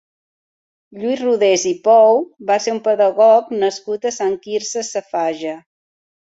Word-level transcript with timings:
Lluís 1.01 1.21
Rodés 1.25 1.65
i 1.73 1.73
Pou 1.89 2.23
va 2.49 2.57
ser 2.65 2.75
un 2.77 2.81
pedagog 2.89 3.55
nascut 3.67 4.11
a 4.13 4.15
Sant 4.19 4.37
Quirze 4.49 4.87
Safaja. 4.93 5.57